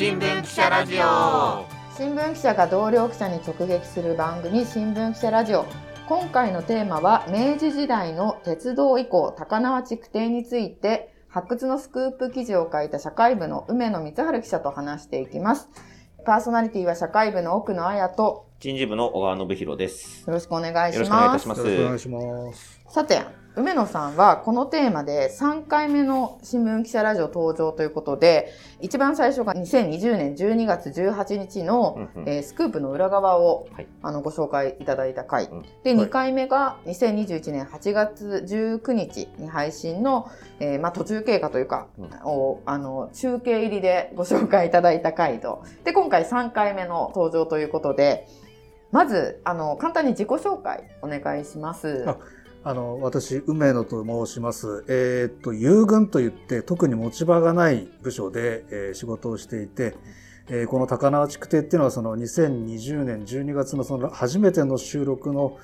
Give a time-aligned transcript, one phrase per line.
[0.00, 5.66] 新聞記者ラジオ新聞記者が同僚記者に直撃する番組新聞記者ラジオ
[6.08, 15.68] 今回のテーマは明治時代の鉄道以降高輪築堤について発掘のスクープ記事を書いた社会部の梅野光晴記者と話していきます
[16.24, 20.24] パーソナリティは社会部の奥野彩と人事部の小川信弘です。
[20.26, 21.70] よろしくお願いしよろしくお願いいますたします。
[21.70, 22.80] よろしくお願いします。
[22.88, 32.28] さて梅野さんはこのテーマで3回目の新聞記者ラジオ登場ということで一番最初が2020年12月18日の、うんうん。
[32.28, 33.86] えースクープの裏側を、はい。
[34.02, 35.62] あのご紹介いただいた回、うん。
[35.82, 36.06] ではい。
[36.06, 42.10] 2回目が2021年8月19日に配信の、えーまあ、途中経過というか、うん。
[42.24, 45.64] をあの中継入りでご紹介いただいた回と。
[45.84, 48.28] で今回3回目の登場ということで
[48.92, 52.06] まずあの簡単に自己紹介お願いします。
[52.64, 54.84] ああの、私、梅野と申します。
[54.88, 59.96] えーっと、遊軍といって、特に持ち場がない部署で、えー仕事をしていて、
[60.48, 65.58] えーこの高輪築堤っていうのは、その2020年12月のその初めての収録の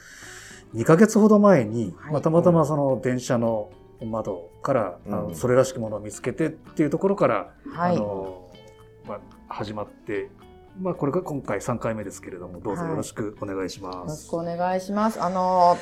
[0.74, 3.70] 2ヶ月ほど前に、はいまあたまたまその電車の
[4.04, 8.50] 窓から、あうんのそれらしきものを見つけてっていうところから、はいあの、
[9.06, 10.30] まあ、始まって、
[10.80, 13.96] まあ、これが今回3回目ですけれども、どうぞよろしくお願いします。
[13.96, 15.22] よろしくお願いします。
[15.22, 15.76] あの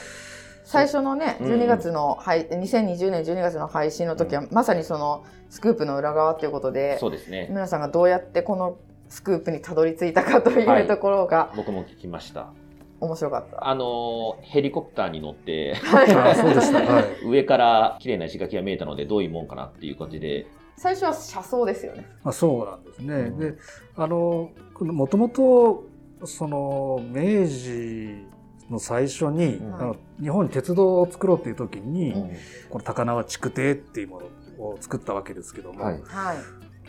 [0.65, 7.47] 最初のね、うん12月の、はい、2020年12月の配信の時は、まさにそのスクープの裏側ということで、そうですね。
[7.51, 12.53] 皆さんがどうやってこのスクープにたどり着いたかといはいうところが僕も聞きました。
[13.01, 13.69] 面白かった。
[13.69, 16.81] あのー、ヘリコプターに乗って、 あそうでした。
[16.81, 17.05] はい。
[17.27, 22.07] 上から綺麗な石垣が見えたので、どういうもんかなっていう感じで、最初は車窓ですよね。
[22.25, 23.15] まあ、そうなんですね。
[23.15, 23.55] うんで、
[23.97, 25.85] あの、もともと、
[26.25, 28.25] その、明治
[28.71, 29.75] の最初に、うん。
[29.75, 32.31] あの日本に鉄道を作ろうっていう時に、うん。
[32.71, 34.23] この高輪築堤っていうも
[34.59, 36.03] のを作ったわけですけども、はい。
[36.05, 36.37] はい。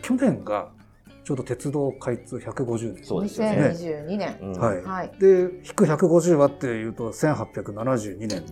[0.02, 0.70] 去年が
[1.26, 3.04] ちょうど鉄道開通150年。
[3.04, 3.56] そうですよね。
[3.74, 4.38] 2022年。
[4.42, 5.12] うんはいはい。
[5.18, 8.46] で、引く150はっていうと1872年で、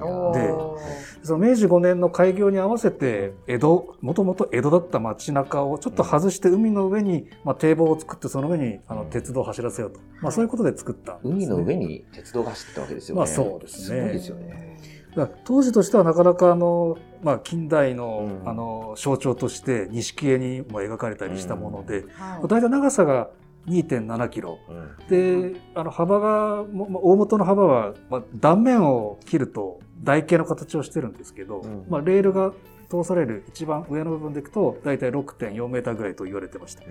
[1.23, 10.01] その明治5年の開業に合わせて、江戸、もともと江戸だった街中をちょっと外して海の上に、まあ、堤防を作って、その上にあのうん鉄道を走らせようと。
[10.21, 13.19] まあ、そういうことで作ったね、海の上に鉄道が走ってたわけですよね。
[13.19, 14.79] まあそうですねすごいですよね。
[15.17, 23.29] だ当時としてはなかなかあの、まあ、近代の,、うんあの象徴として錦絵にも描かれたりしたもので、はい大体長さが
[23.67, 24.59] 2.7キロ。
[24.69, 32.53] うんで、あの幅が、大元の幅は、まあ、断面を切ると台形の形をしてるんですけど、うんまあ、レールが
[32.91, 36.83] 通される一番上の部分でいくと、大体6.4メーターぐらいと言われてました。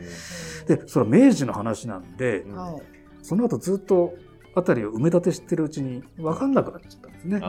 [0.68, 2.46] で、それは明治の話なんで。
[3.24, 4.14] その後ずっと
[4.56, 7.42] 辺りを埋め立てしてるうちに分かんなくなっちゃったんですね。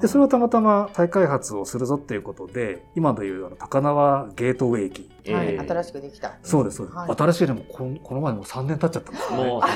[0.00, 5.10] で、それはたまたま再開発をするぞっていうことで、今でいうあの高輪ゲートウェイ駅。
[5.32, 5.54] はい。
[5.54, 6.38] えー新しくできた。
[6.42, 6.98] そうです、そうです。
[6.98, 9.44] はい新しいのもこの前もう3年経っちゃったんですよね。
[9.50, 9.66] もう3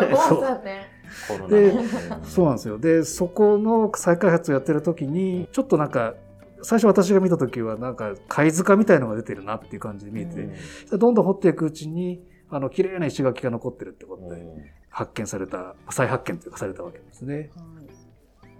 [0.00, 0.10] 年。
[0.10, 0.96] もうそうさね。
[1.28, 2.78] コロナでのそうなんですよ。
[2.78, 6.14] で、そこの再開発をやってる時に、ちょっとなんか、
[6.62, 14.42] 最初私が見た時はなんか貝塚みたいのが出てるなっていう感じで見えて、うんでどんどん掘っていくうちに、あの、綺麗な石垣が残ってるってことで、
[14.90, 17.50] 発見された、再発見というかされたわけですね。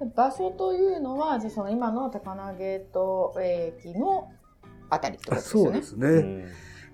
[0.00, 4.30] はい、場所というのは、じゃあその今の高輪ゲート駅の
[4.90, 5.70] あたりとですよね。
[5.70, 6.08] そうですね。
[6.08, 6.44] うん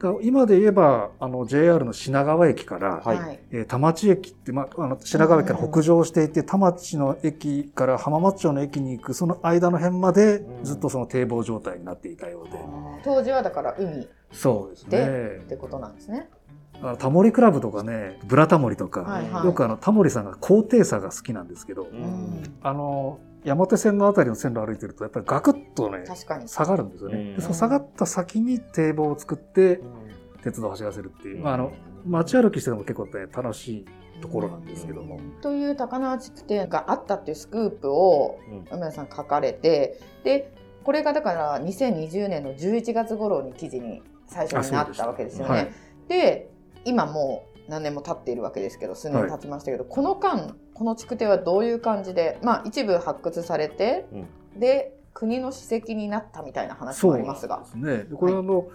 [0.02, 12.58] だから今で言えば、あの、JR の品川駅から、はいえー田町駅って、まあ、あの品川駅から北上していて、田町の駅から浜松町の駅に行く、その間の辺までうんずっとその堤防状態になっていたようで。
[13.04, 15.46] 当時はだから海そうですで、ねっ。
[15.46, 16.28] てことなんですね。
[16.82, 19.44] あのタモリクラブとかね、ブラタモリとか、はいはい。
[19.44, 22.42] よくあの、タモリさんが高低差が好きなんですけど、うん。
[22.62, 26.48] あの、山手線のあたりの線路を歩いてると、やっぱりガクッとね、確かに。
[26.48, 27.16] 下がるんですよね。
[27.16, 27.36] うん。
[27.36, 29.80] でその下がった先に堤防を作って、
[30.42, 31.72] 鉄道を走らせるっていう、まあ、あの、
[32.04, 33.86] 街歩きしてても結構ね、楽しい
[34.20, 35.20] ところなんですけども。
[35.40, 38.78] という高輪築堤があったっていうスクープをうん。
[38.78, 40.52] 梅田さん書かれてで
[40.84, 45.54] これがだから2020年の11月頃に記事に最初になったわけですよね。
[45.54, 45.72] はい。
[46.08, 46.51] で
[46.84, 54.06] 今もう何年も経っているわけですけど数年経ちましたけど、この間この築堤はどういう感じで、まあ、一部発掘されて、
[54.56, 57.64] で国の史跡になったみたいな話もありますが。
[57.64, 58.04] そうですね。
[58.04, 58.68] でこれはあの、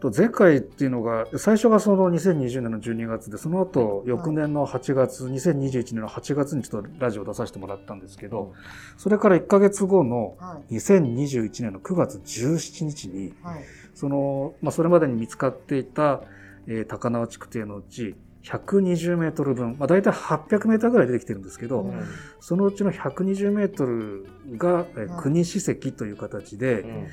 [0.00, 8.54] と前回っていうのが、最初がその2020年の12月で、その後、翌年の8月、2021年の8月にちょっとラジオ出させてもらったんですけど、
[8.96, 10.74] それから1ヶ月後のはい。
[10.76, 13.64] 2021年の9月17日に、はい。
[13.94, 16.22] その、まあ、それまでに見つかっていた、
[16.66, 22.02] えー高輪築堤のうち、120メートル分、まあ、大体800メートルぐらい出てきてるんですけど、うん
[22.40, 24.26] そのうちの120メートル
[24.56, 27.10] が、えはい国史跡という形で、うんえー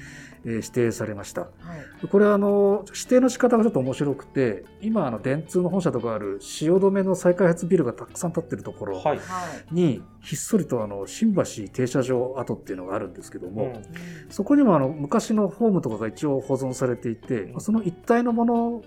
[0.48, 1.42] 指定されました。
[1.42, 2.08] はい。
[2.08, 9.18] これはあの指定の仕方がちょっと面白くて今あの電通の本社とかある汐留の再開発ビルがたくさん建ってるところはい。
[9.18, 9.24] は
[9.72, 9.74] い。
[9.76, 13.84] にひっそりとあの新橋停車場跡っていうのがあるんですけども、うん
[14.30, 18.84] そこにもあの昔のホームとかが一応保存されていて、うんその一体のもの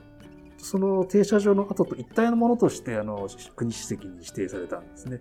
[0.63, 5.21] その停車場の跡と一体のものとしてあの国史跡に指定されたんですね。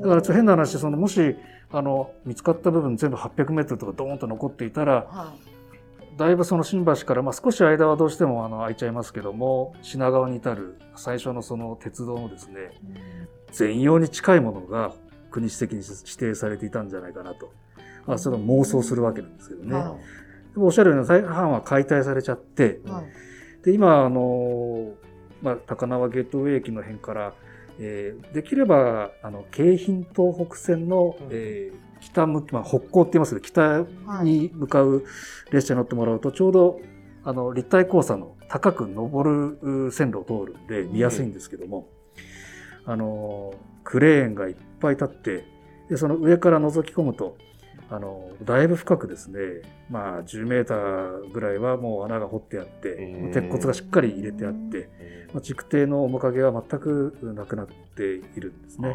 [0.00, 1.36] だからちょっと変な話そのもし
[1.72, 5.34] あの見つかった部分全部800メートルとかドーンと残っていたらは
[6.16, 13.52] だいぶその新橋から、まあ、少し間はどうしてもあの空いちゃいますけども品川に至る最初のその鉄道のですねい。
[13.52, 14.92] 全容に近いものが
[15.30, 17.52] 国史跡に指定されていたんじゃないかなと、
[18.06, 19.74] まあ、それを妄想するわけなんですけどね。
[19.74, 19.96] は
[20.52, 22.90] でもおっしゃるように大半は解体されちゃってい。
[22.90, 23.04] はい。
[23.64, 24.92] で今あの、
[25.42, 27.34] まあ、高輪ゲートウェイ駅の辺から、
[27.78, 31.28] えーできればあの京浜東北線の、うん。
[31.30, 35.04] えー北向き、まあ、北港って言いますけど北に向かう
[35.52, 36.80] 列車に乗ってもらうとちょうど
[37.24, 41.88] あの立体交差の高く登るう線路を通るんで見やすいんですけども、
[42.86, 43.52] あの
[43.84, 45.44] クレーンがいっぱい立って
[45.88, 47.36] でその上から覗き込むと
[47.88, 49.38] あのだいぶ深くですね、
[49.90, 54.88] まあ、10メーターぐらいはもう穴が掘ってあってへー鉄骨がしっかり入れてあって、
[55.32, 58.94] まあ、築堤の面影は全くなくなっているんですね。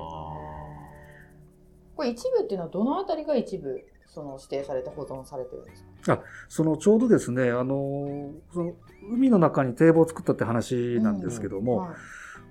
[1.95, 6.21] これ一部っていうのはどのあたりが一部その指定されて保存されてるんですか？
[6.47, 8.73] そのちょうどですね、あのその
[9.11, 11.95] 海の中に堤防を作ったって話なんですけども、はい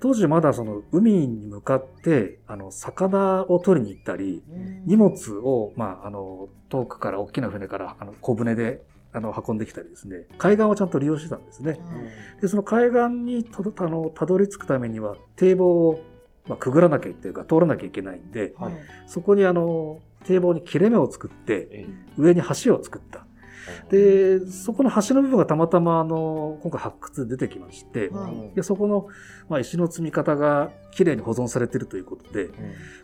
[0.00, 8.82] 当時まだその海に向かってあの魚を取りに行ったり、うん荷物を、まあ、あの遠くから大きな船からあの小舟で
[9.14, 11.72] あの運んできたりですね海岸をちゃんと利用してたんですね。
[11.72, 11.80] はい
[12.42, 16.00] でその海岸にとどあのたどり着くためには堤防を、
[16.48, 18.72] まあ、くぐらなきゃいけないか通らなきゃいけないんではい。
[19.06, 21.86] そこにあの堤防に切れ目を作ってえ
[22.18, 23.23] 上に橋を作った。
[23.90, 28.54] えでそこの橋の部分がたまたまあの今回発掘で出てきまして、はい。
[28.54, 29.06] でそこの、
[29.48, 32.50] まあ、石の積み方がきれいに保存されているということで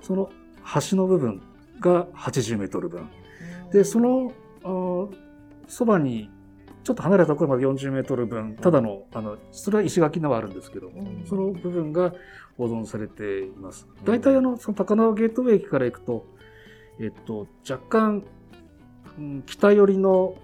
[0.03, 0.31] その
[0.91, 1.43] 橋の部分
[1.81, 3.09] が80メートル分。
[3.73, 4.33] でその
[5.69, 6.31] そばに
[6.83, 11.25] ちょっと離れたところまで40メートル分ただのあのそれは石垣のはあるんですけどうん。
[11.27, 12.13] その部分が
[12.57, 13.87] 保存されています。
[14.05, 16.27] 大体あのその高輪ゲートウェイ駅から行くと、
[17.01, 18.40] えっと、若干、うん
[19.47, 20.35] 北寄りの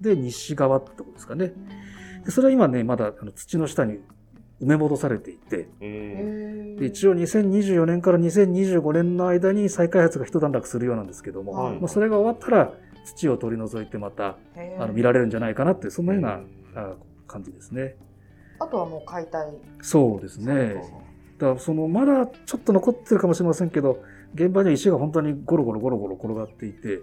[0.00, 1.52] で西側ってとこですかね。
[2.24, 3.94] でそれは今ね、まだあの土の下に
[4.60, 5.68] 埋め戻されていて、
[6.80, 12.72] 一応2024年から2025年の間に再開発が一段落するようなんですけども、はいまあ、それが終わったら
[13.04, 14.36] 土を取り除いてまた
[14.78, 16.40] あの見られるんじゃないかなって、そんなような
[16.74, 16.94] あ
[17.26, 17.96] 感じですね。
[18.58, 19.52] あとはもう解体。
[19.82, 20.76] そうですね。
[21.38, 24.02] だからそのまだちょっと残ってるかもしれませんけど
[24.34, 27.02] 現場には石が本当にゴロゴロゴロゴロ転がっていてで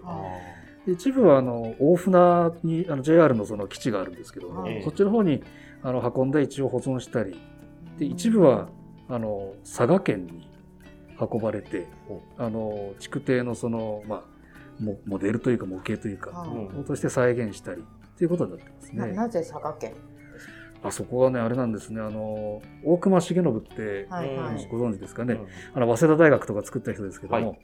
[0.86, 5.42] 一部はあの大船にあの JR のその基地があるんですけども、はいそっちの方に
[5.82, 7.38] あの運んで一応保存したり
[7.98, 8.68] で一部は
[9.08, 10.48] あの佐賀県に
[11.18, 11.86] 運ばれて
[12.38, 14.22] あの築堤のその、まあ、
[14.80, 17.84] モモデルというか模型というか、はいとして再現したり
[18.16, 18.98] ということになってますね。
[18.98, 19.94] ななぜ佐賀県？
[20.84, 22.00] あそこはねあれなんですね。
[22.00, 24.68] あの大隈重信ってはいはい。
[24.70, 25.40] ご存知ですかね、
[25.72, 27.54] あの早稲田大学とか作った人ですけども、は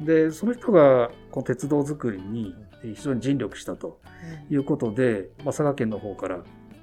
[0.00, 4.00] でその人がこの鉄道作りに非常に尽力したと
[4.48, 6.38] いうことで、まあ、佐賀県の方から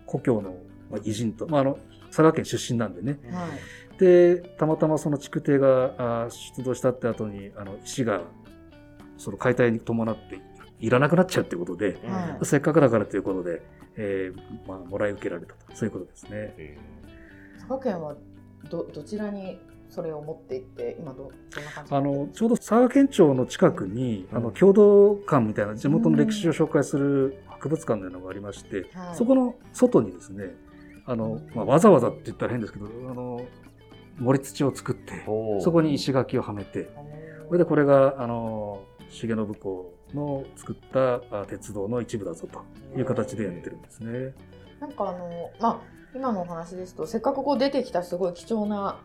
[0.06, 0.56] 故郷の
[0.92, 3.20] まあ偉人と、まあ、あの佐賀県出身なんでね。
[3.24, 3.34] うん。
[3.34, 3.50] はい。
[4.00, 8.22] でたまたまその築堤があ出土したって後にあの石が
[9.18, 10.42] その解体に伴って
[10.80, 12.46] いらなくなっちゃうっていうことで、はい。
[12.46, 13.62] せっかくだからということで、
[14.02, 15.76] えーまあ、もらい受けられたと。
[15.76, 16.78] そういうことですね。
[17.58, 18.16] 佐賀県は
[18.70, 29.16] どどちらにそれを持っていって今どどんな感じあのちょうど佐賀県庁の近くに、あのうん郷土館みたいな地元の歴史を紹介する博物館のようなのがありまして、はい。
[29.16, 30.56] そこの外にですね
[31.06, 33.42] あの、まあ、わざわざって言ったら変ですけどあの
[34.18, 35.26] 盛り土を作って
[35.62, 36.90] そこに石垣をはめて
[37.48, 42.64] それでこれがあの重信公の作ったあ鉄道の一部だぞと
[42.98, 44.34] いう形でやってるんですね。
[44.80, 49.00] なんかあのまあ今のお話ですとせっかくこう出てきたすごい貴重な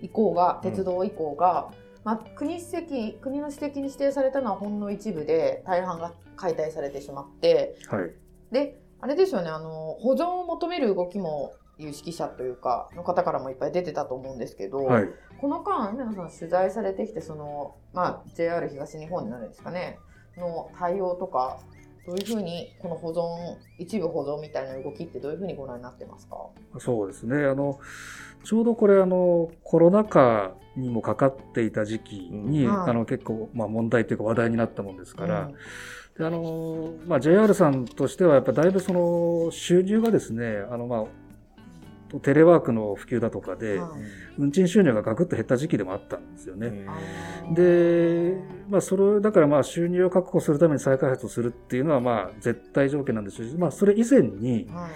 [0.00, 1.70] 遺構が鉄道遺構が、
[2.04, 8.10] まあ、国史跡国の史跡に指定されたのはほんの一部で大半が解体されてしまってはい、
[8.52, 15.08] であれですよねあの保存を求める動きも有識者というかの方からもいっぱい出てたと思うんですけど、はい、
[15.40, 19.98] この間梅野さん取材されてきてその、まあ、JR 東日本になるんですかね
[20.38, 21.58] の対応とか
[22.06, 26.36] どういうふうにこの保存一部保存みたいな動きってどういうふうにご覧になってますか？
[26.78, 27.44] そうですね。
[27.46, 27.80] あの
[28.44, 32.78] ちょうどこれあのコロナ禍にもかかっていた時期に、うん。
[32.78, 32.90] はい。
[32.90, 35.54] あの結構、まあ、問題というか話題になったもんですから、うん。
[36.18, 41.04] であのまあ、JR さんとしてはやっぱだいぶその収入がですねあの、まあ、
[42.20, 43.90] テレワークの普及だとかで、はい
[44.38, 46.86] 運賃収入がガクッと減った時期でもあったんですよね。
[47.54, 48.36] で、
[48.68, 54.90] まあ、それだからまあ収入を確保するために再開発をするっていうのはまあ絶対条件なんですし、まあ、それ以前にはい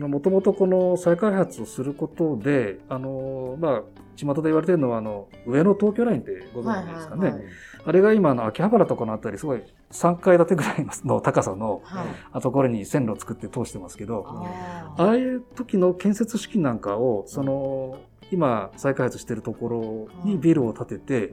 [0.00, 3.82] もともとこの再開発をすることであのまあ
[4.16, 7.52] 巷で言われてるのはあの上野東京ラインってご存知ですかね、はいはいはい。
[7.84, 12.04] あれが今の秋葉原とかのあたりすごい3階建てぐらいの高さのは
[12.38, 12.40] い。
[12.40, 14.24] ところに線路を作って通してますけど
[14.96, 17.98] あああいう時の建設資金なんかをその
[18.32, 21.32] 今再開発しているところにビルを建てて、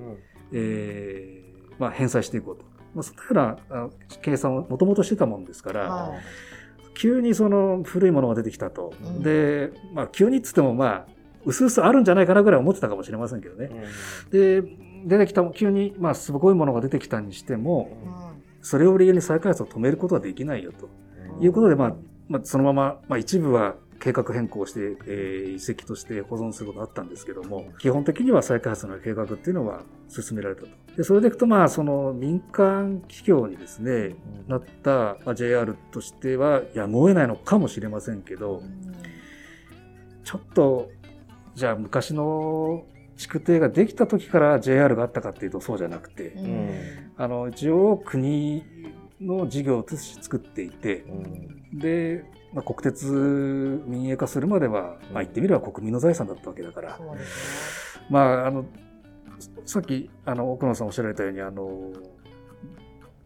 [0.51, 2.65] えーまあ、返済していこうと。
[2.93, 3.89] まあ、そのようなあ
[4.21, 6.19] 計算をもともとしてたもんですから、はい
[6.95, 8.93] 急にその古いものが出てきたと。
[9.03, 9.23] うん。
[9.23, 11.05] で、まあ、急にっつっても、まあ、
[11.45, 13.69] うすうすあるんじゃないかなぐらい思ってたかもしれませんけどね。
[14.31, 14.61] で、
[15.05, 17.97] 出てきた、急に、まあ、すごいものが出てきたにしても、
[18.61, 20.89] それを理由に再開発を止めることはできないよと。
[21.41, 21.95] いうことで、まあ、
[22.29, 30.67] まあ、そのまま、まあ、一部は計画変更して、えー遺跡として保存することがあったんですけども、基本的には再開発の計画っていうのは進められたと。
[30.97, 34.15] で、それでいくと、まあ、その民間企業にですね、
[34.47, 38.61] なった、まあ、JR としてはやむを得ないのかもしれませんけど、
[40.25, 40.89] ちょっと、
[41.55, 42.83] じゃあ昔の
[43.15, 47.11] 築堤ができた時から JR があったかっていうとそうじゃなくて、うん。
[47.15, 48.63] あの、一応国
[49.21, 51.05] の事業として作っていて、
[51.73, 57.05] で、まあ、国鉄民営化するまでは、まあ、言ってみれば国民の財産だったわけだから、ね。
[58.09, 58.65] まあ、あの、
[59.65, 61.91] さっき、あの、奥野さんおっしゃられたように、あの、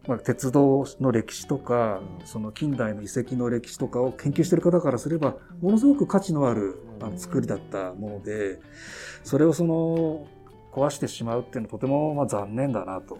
[0.07, 8.59] まあ、鉄道の歴史とか、その近代の遺跡の歴史とかを研究している方からすれば、ものすごく価値のあるあの作りだったもので、
[9.23, 10.25] それをその、
[10.71, 13.17] 壊してしまうっていうのはとてもまあ残念だなと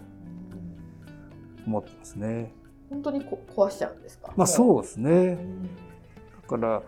[1.66, 2.52] 思ってますね。
[2.88, 4.32] 本当にこ壊しちゃうんですか？
[4.36, 4.46] まあう。
[4.46, 5.38] そうですね。
[6.56, 6.82] だから、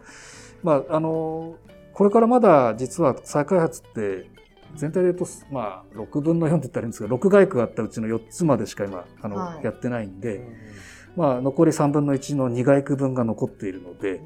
[0.63, 1.57] まあ、あの、
[1.93, 4.31] これからまだ実は再開発って、
[4.77, 9.65] 全体で言うと、まあ、6分の4って言ったらいいんですけど、6街区あったうちの4つまでしか今、あの、はい。
[9.65, 10.47] やってないんで、
[11.17, 14.21] まあ、残り3分の1の2街区分が残っているので、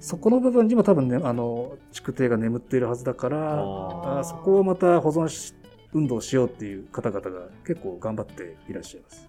[0.00, 5.54] そこの部分にも多分ね、あの、築堤が眠っているはずだから、あそこをまた保存し
[5.92, 9.28] 運動しようっていう方々が結構頑張っていらっしゃいます。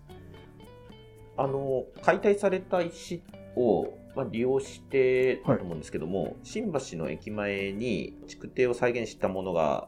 [1.37, 3.23] あの解体された石
[3.55, 9.87] を、まあ、利用してだと思うんですけども、新橋の駅前に築堤を再現したものが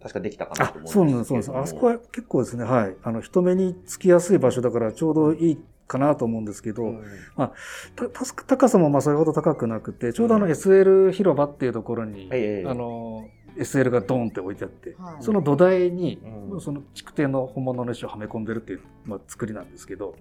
[0.00, 1.72] 確かできたかなあと思うんですけそうなんです、そうなんです。
[1.72, 2.96] あそこは結構ですね、はい。
[3.02, 5.58] あの、人目につきやすい場所だからちょうどいい
[5.88, 6.94] かなと思うんですけど、
[7.96, 15.22] たた高さもまあそれほど高くなくて、ちょうどあの SL 広場っていうところに、ええあの、SL がドーンって置いてあって、はい。
[15.22, 16.20] その土台に、
[16.52, 16.60] うん。
[16.60, 20.14] その築堤の本物の石をはめ込んでるっていう、まあ、作りなんですけど、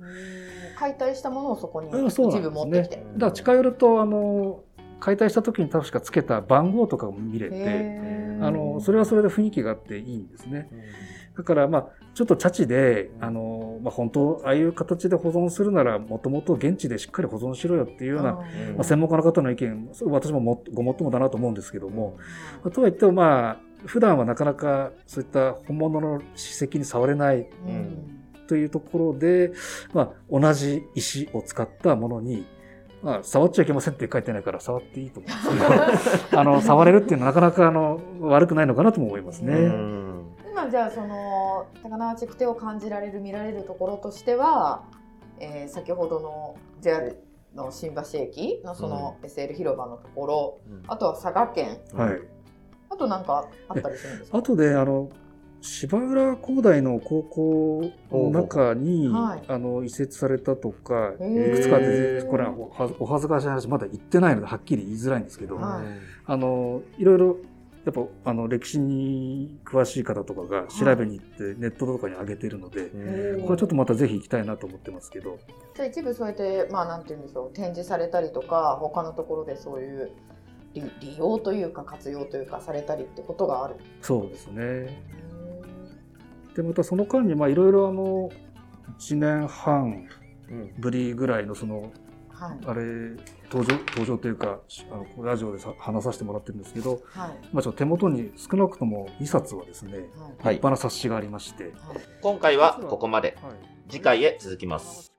[0.77, 2.98] 解体したものをそこにうん一部持ってきて。
[2.98, 4.63] だから近寄ると、あの、
[5.00, 8.00] 解体した時に確かつけた番号とかも見れて、
[8.42, 10.70] あの、それはそれで雰囲気があっていいんですね。
[11.38, 18.42] だから、まあ、ちょっとチャチで、あの、まあ、本当、ああいう形で保存するなら、もともと現地でしっかり保存しろよっていうような、ま
[18.80, 22.18] あ、専門家の方の意見、それ私ももごもっともだなと思うんですけども、
[22.63, 28.18] まあとはいっても、まあ、普段はなかなかそういった本物の史跡に触れないうん。
[28.48, 29.51] というところで、
[29.94, 32.46] まあ、同じ石を使ったものに、
[33.04, 35.58] まあ、触っちゃいけませんって書いてないから触っていいと思うん
[35.92, 39.54] ですけど、 あの、触れるっていうのはなかなかあの、悪くないのかなとも思いますね。
[39.54, 40.25] うん。
[40.51, 44.84] 今じゃあその高輪築堤を感じられる見られるところとしては、
[45.39, 47.16] えー先ほどの JR
[47.56, 51.77] の新橋駅のその SL 広場のところ、あとは佐賀県。
[51.94, 52.20] はい。
[52.89, 54.38] あとなんかあったりするんですか？
[54.39, 55.10] あとで、あの、
[55.62, 59.44] 芝浦工大の高校の中に、はい。
[59.48, 62.54] あの移設されたとか、いくつかで、これは
[63.00, 65.86] お恥ずかしい話、まだ言ってないので、はっきり言いづらいんですけど、はい。
[66.26, 67.38] あの、いろいろ、
[67.86, 75.40] やっぱ、あの、歴史に詳しい方とかが調べに行って、ネットとかに上げてるので、うんこれちょっとまたぜひ行きたいなと思ってますけど、
[75.74, 80.12] じゃあ一部そうやってまあなんて言うんでしょう展示されたりとか他のところでそういう
[80.74, 83.76] 利利用というか活用というかされたりってことがある。
[84.02, 85.02] そうですね。
[86.58, 88.30] で、またその間に、まあ、いろいろあの、
[89.00, 90.08] 1年半
[90.80, 91.92] ぶりぐらいのその、
[92.30, 92.58] はい。
[92.66, 92.84] あれ、
[93.52, 94.60] 登場、登場というか、
[94.92, 97.32] あの、ラジオでさ話させてもらってるんですけど、はい。
[97.54, 100.02] まあ、ちょっと手元に少なくとも2冊はですね、はい。
[100.02, 101.74] はい立派な冊子がありまして、
[102.22, 103.38] 今回はここまで。
[103.44, 103.54] はい。
[103.90, 105.16] 次回へ続きます